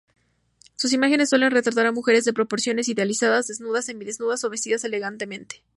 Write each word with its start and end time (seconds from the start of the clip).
Sus 0.77 0.93
imágenes 0.93 1.29
suelen 1.29 1.51
retratar 1.51 1.85
a 1.85 1.91
mujeres 1.91 2.25
de 2.25 2.33
proporciones 2.33 2.89
idealizadas, 2.89 3.45
desnudas, 3.45 3.85
semidesnudas 3.85 4.43
o 4.43 4.49
vestidas 4.49 4.83
elegantemente. 4.83 5.61